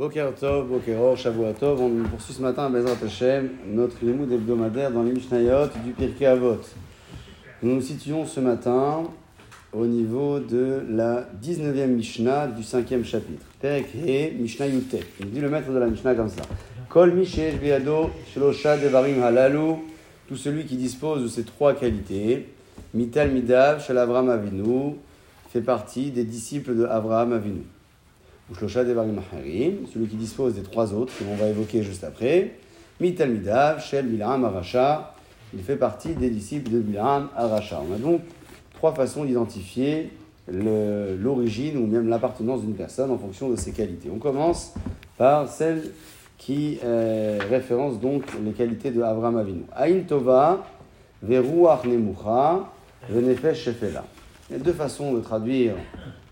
[0.00, 1.78] Boker Tov, Bokeror, Shavuot Tov.
[1.82, 6.24] On poursuit ce matin à Bezrat Hashem notre limoud hebdomadaire dans les Mishnayot du Pirkei
[6.24, 6.56] Avot.
[7.62, 9.02] Nous nous situons ce matin
[9.74, 13.44] au niveau de la 19e Mishnah du 5e chapitre.
[13.60, 14.68] Perek He, Mishnah.
[14.68, 16.44] Il dit le maître de la Mishnah comme ça.
[16.88, 19.74] Kol Mishesh Biado, Shlosha Devarim Halalu.
[20.28, 22.48] Tout celui qui dispose de ces trois qualités,
[22.94, 24.94] Mital Midav, Shalavram Avinu,
[25.50, 27.66] fait partie des disciples de Avraham Avinu.
[28.58, 32.56] Celui qui dispose des trois autres, que l'on va évoquer juste après.
[33.00, 35.14] Mital Midav, Shel Bilam Aracha,
[35.54, 37.80] il fait partie des disciples de Bilam Aracha.
[37.88, 38.20] On a donc
[38.74, 40.10] trois façons d'identifier
[40.48, 44.10] l'origine ou même l'appartenance d'une personne en fonction de ses qualités.
[44.12, 44.74] On commence
[45.16, 45.82] par celle
[46.38, 49.62] qui euh, référence donc les qualités de Avraham Avinu.
[49.72, 50.64] Aïn Tova,
[51.22, 52.64] Veruach Nemucha,
[53.08, 54.04] Venefesh Shefela.
[54.48, 55.74] Il y a deux façons de traduire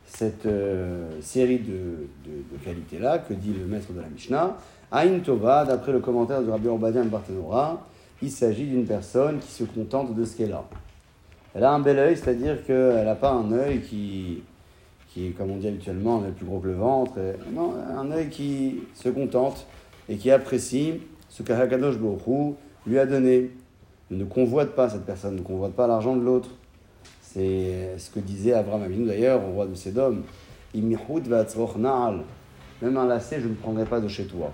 [0.09, 4.57] cette euh, série de, de, qualités-là que dit le maître de la Mishnah.
[4.91, 7.87] Aïn Tova, d'après le commentaire de Rabbi Obadiah Barthénora,
[8.23, 10.65] il s'agit d'une personne qui se contente de ce qu'elle a.
[11.55, 14.43] Elle a un bel œil, c'est-à-dire qu'elle n'a pas un œil qui,
[15.09, 17.13] qui, comme on dit habituellement, est plus gros que le ventre.
[17.53, 19.67] non, un œil qui se contente
[20.09, 20.95] et qui apprécie
[21.29, 22.55] ce qu'Hakadosh Baruch
[22.87, 23.51] lui a donné.
[24.11, 26.51] Ne convoite pas cette personne, ne convoite pas l'argent de l'autre.
[27.33, 30.23] C'est ce que disait Abraham Avinu d'ailleurs, roi de Sédom.
[30.75, 30.97] Même
[32.97, 34.53] un lacet, je ne prendrai pas de chez toi.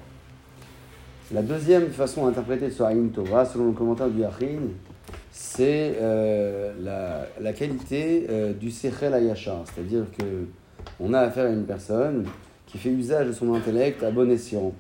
[1.33, 4.70] La deuxième façon d'interpréter ce Aïn Torah, selon le commentaire du Yachin,
[5.30, 9.64] c'est euh, la, qualité euh, du Sechel Ayashar.
[9.72, 10.47] C'est-à-dire que
[10.98, 12.27] on a affaire à une personne
[12.67, 14.72] qui fait usage de son intellect à bon escient,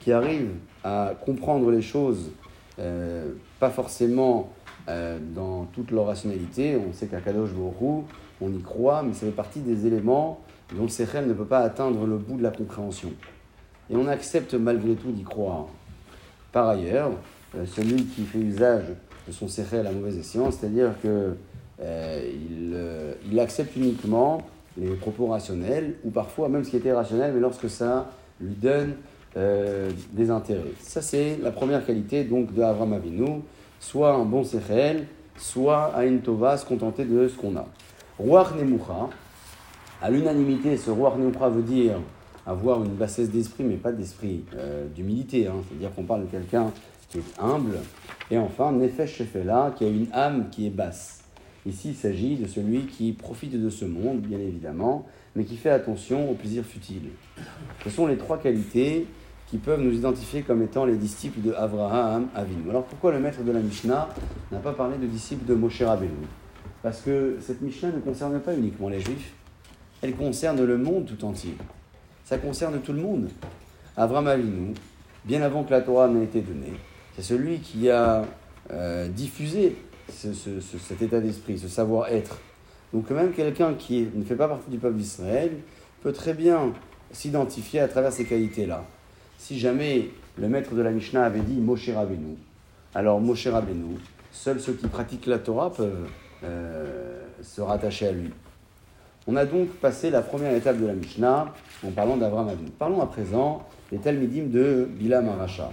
[0.00, 0.48] qui arrive
[0.82, 2.30] à comprendre les choses,
[2.78, 4.50] euh, pas forcément
[4.86, 6.76] dans toute leur rationalité.
[6.76, 8.04] On sait qu'à Kadosh Borou,
[8.40, 10.40] on y croit, mais ça fait partie des éléments
[10.74, 13.10] dont le Sechel ne peut pas atteindre le bout de la compréhension.
[13.90, 15.66] Et on accepte malgré tout d'y croire.
[16.52, 17.10] Par ailleurs,
[17.66, 18.84] celui qui fait usage
[19.26, 21.34] de son sechel à mauvaise escient, c'est-à-dire que
[21.80, 22.32] euh,
[22.74, 24.42] euh, il, accepte uniquement
[24.78, 28.10] les propos rationnels, ou parfois même ce qui était rationnel, mais lorsque ça
[28.40, 28.94] lui donne
[29.36, 30.72] euh, des intérêts.
[30.80, 33.42] Ça, c'est la première qualité donc de Avram Avinu,
[33.80, 35.06] soit un bon sechel,
[35.36, 37.66] soit à une tova, se contenter de ce qu'on a.
[38.18, 39.10] Roi Nemucha,
[40.00, 41.94] à l'unanimité, ce roi Nemucha veut dire
[42.46, 44.44] avoir une bassesse d'esprit, mais pas d'esprit
[44.94, 45.56] d'humilité, hein.
[45.68, 46.72] c'est-à-dire qu'on parle de quelqu'un
[47.08, 47.78] qui est humble,
[48.30, 51.22] et enfin, Nefesh Shefela, qui a une âme qui est basse.
[51.66, 55.70] Ici, il s'agit de celui qui profite de ce monde, bien évidemment, mais qui fait
[55.70, 57.10] attention aux plaisirs futiles.
[57.84, 59.06] Ce sont les trois qualités
[59.46, 62.68] qui peuvent nous identifier comme étant les disciples de Avraham Avinu.
[62.70, 64.08] Alors pourquoi le maître de la Mishnah
[64.50, 66.26] n'a pas parlé de disciples de Moshe Rabbeinu?
[66.82, 69.32] Parce que cette Mishnah ne concerne pas uniquement les Juifs,
[70.02, 71.54] elle concerne le monde tout entier.
[72.24, 73.28] Ça concerne tout le monde.
[73.96, 74.74] Avraham Avinu,
[75.24, 76.74] bien avant que la Torah n'ait été donnée,
[77.14, 78.24] c'est celui qui a
[78.72, 79.76] euh, diffusé
[80.08, 82.38] cet état d'esprit, ce savoir-être.
[82.92, 85.52] Donc même quelqu'un qui ne fait pas partie du peuple d'Israël
[86.02, 86.72] peut très bien
[87.12, 88.84] s'identifier à travers ces qualités-là.
[89.38, 92.36] Si jamais le maître de la Mishnah avait dit Moshe Rabbeinu,
[92.94, 93.96] alors Moshe Rabbeinu,
[94.32, 96.08] seuls ceux qui pratiquent la Torah peuvent
[96.44, 98.30] euh, se rattacher à lui.
[99.26, 101.52] On a donc passé la première étape de la Mishnah
[101.84, 102.70] en parlant d'Avraham Avinu.
[102.70, 105.70] Parlons à présent des Talmidim de Bilam Aracha.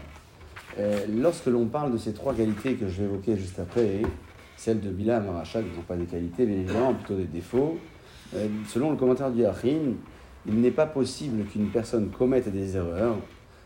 [0.79, 4.01] Euh, lorsque l'on parle de ces trois qualités que je vais évoquer juste après,
[4.57, 7.25] celles de Bila et Maracha, qui ne sont pas des qualités, mais évidemment plutôt des
[7.25, 7.77] défauts,
[8.35, 9.93] euh, selon le commentaire du Yachin,
[10.47, 13.17] il n'est pas possible qu'une personne commette des erreurs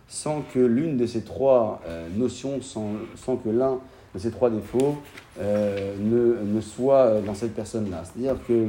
[0.07, 3.79] sans que l'une de ces trois euh, notions, sans, sans que l'un
[4.15, 4.95] de ces trois défauts
[5.39, 8.03] ne, ne, soit dans cette personne-là.
[8.03, 8.67] C'est-à-dire que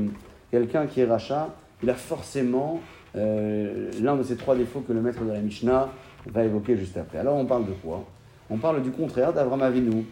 [0.51, 1.49] quelqu'un qui est rachat,
[1.83, 2.81] il a forcément
[3.15, 5.89] l'un de ces trois défauts que le maître de la Mishnah
[6.27, 7.19] va évoquer juste après.
[7.19, 8.05] Alors on parle de quoi?
[8.51, 10.05] On parle du contraire d'Avram Avinu.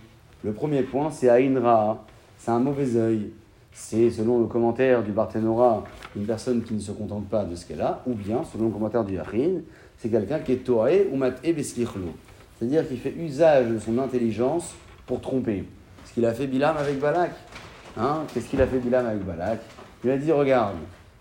[0.45, 2.05] Le premier point, c'est Aïnra,
[2.39, 3.31] c'est un mauvais œil.
[3.73, 7.67] C'est, selon le commentaire du Barthénora, une personne qui ne se contente pas de ce
[7.67, 9.61] qu'elle a, ou bien, selon le commentaire du Yachin,
[9.99, 14.75] c'est quelqu'un qui est Toaé ou Mat'e C'est-à-dire qu'il fait usage de son intelligence
[15.07, 15.65] pour tromper.
[16.05, 17.33] Ce qu'il a fait Bilam avec Balak?
[17.97, 18.25] Hein?
[18.33, 19.61] Qu'est-ce qu'il a fait Bilam avec Balak?
[20.05, 20.77] Il a dit Regarde,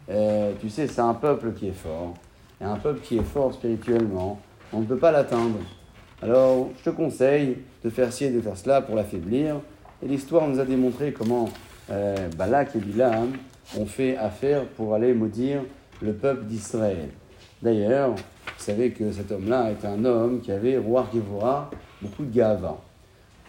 [0.10, 2.14] euh, tu sais, c'est un peuple qui est fort.
[2.62, 4.40] Et un peuple qui est fort spirituellement,
[4.72, 5.60] on ne peut pas l'atteindre.
[6.22, 9.58] Alors, je te conseille de faire ci et de faire cela pour l'affaiblir.
[10.04, 11.50] Et l'histoire nous a démontré comment
[11.92, 13.32] euh, Balak et Bilam
[13.78, 15.62] ont fait affaire pour aller maudire
[16.02, 17.10] le peuple d'Israël.
[17.62, 18.16] D'ailleurs,
[18.66, 21.70] savez que cet homme-là était un homme qui avait, roi Gevora,
[22.02, 22.78] beaucoup de gava.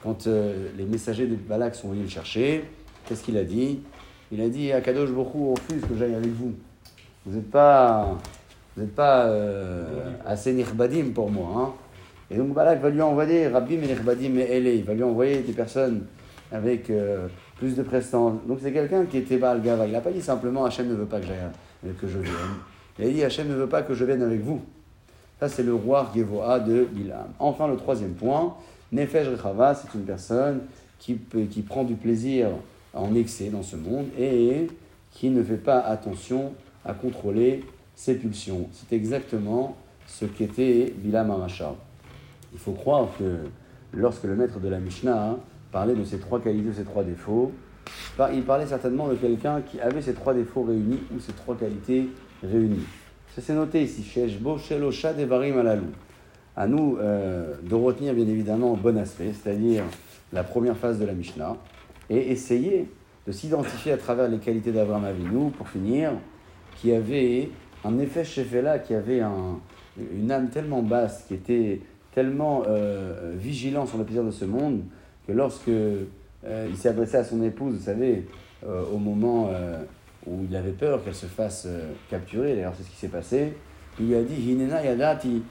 [0.02, 2.64] Quand euh, les messagers de Balak sont venus le chercher,
[3.06, 3.80] qu'est-ce qu'il a dit?
[4.30, 6.52] Il a dit à Kadosh refuse que j'aille avec vous.
[7.24, 8.18] Vous n'êtes pas
[8.76, 11.48] vous n'êtes pas euh, assez nirbadim pour moi.
[11.56, 11.72] Hein.
[12.30, 15.52] Et donc Balak va lui envoyer Rabbi et nirbadim et il va lui envoyer des
[15.52, 16.04] personnes
[16.52, 17.26] avec euh,
[17.58, 18.34] plus de prestance.
[18.46, 19.86] Donc c'est quelqu'un qui était Baal Gava.
[19.86, 22.34] Il n'a pas dit simplement Hachem ne veut pas que, que je vienne.
[22.98, 24.60] Il a dit Hachem ne veut pas que je vienne avec vous.
[25.38, 27.28] Ça, c'est le roi Gevoa de Bilam.
[27.38, 28.54] Enfin, le troisième point,
[28.90, 30.60] Nefesh Rechava, c'est une personne
[30.98, 31.14] qui,
[31.66, 32.48] prend du plaisir
[32.94, 34.68] en excès dans ce monde et
[35.10, 36.52] qui ne fait pas attention
[36.84, 38.68] à contrôler ses pulsions.
[38.72, 41.74] C'est exactement ce qu'était Bilam Amachar.
[42.54, 43.40] Il faut croire que
[43.92, 45.36] lorsque le maître de la Mishnah
[45.70, 47.52] parlait de ces trois qualités, de ces trois défauts,
[48.32, 52.08] il parlait certainement de quelqu'un qui avait ces trois défauts réunis ou ces trois qualités
[52.42, 52.86] réunies.
[53.38, 55.88] C'est noté ici, Sheshbo, Shelosha, Devarim, Alalou.
[56.56, 59.82] À nous euh, de retenir bien évidemment le bon aspect, c'est-à-dire
[60.32, 61.54] la première phase de la Mishnah,
[62.08, 62.88] et essayer
[63.26, 66.12] de s'identifier à travers les qualités d'Abraham Avinu, pour finir,
[66.76, 67.50] qui avait
[67.84, 68.24] un effet
[68.62, 69.60] là qui avait un,
[69.98, 71.80] une âme tellement basse, qui était
[72.14, 74.80] tellement euh, vigilant sur le plaisir de ce monde,
[75.26, 76.06] que lorsque euh,
[76.42, 78.26] il s'est adressé à son épouse, vous savez,
[78.64, 79.50] au moment
[80.56, 81.68] il avait peur qu'elle se fasse
[82.08, 83.52] capturer, d'ailleurs c'est ce qui s'est passé,
[84.00, 85.42] il lui a dit Hinena yadati,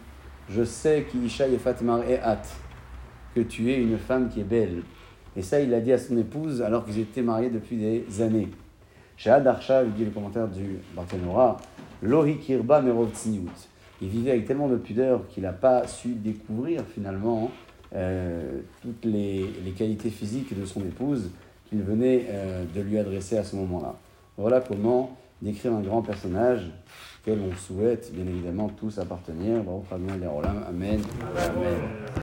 [0.49, 2.41] je sais qu'Isha Fatimar et at,
[3.35, 4.83] que tu es une femme qui est belle.
[5.35, 8.49] Et ça, il l'a dit à son épouse alors qu'ils étaient mariés depuis des années.
[9.17, 11.57] Chez Adarcha, il dit le commentaire du Barthénora,
[12.01, 13.09] Lohi Kirba Merov
[14.01, 17.51] Il vivait avec tellement de pudeur qu'il n'a pas su découvrir finalement
[17.93, 19.45] euh, toutes les,
[19.77, 21.31] qualités physiques de son épouse
[21.69, 23.95] qu'il venait euh, de lui adresser à ce moment-là.
[24.37, 26.71] Voilà comment décrire un grand personnage
[27.21, 29.61] auquel on souhaite bien évidemment tous appartenir.
[29.61, 30.65] Amen.
[30.67, 31.01] Amen.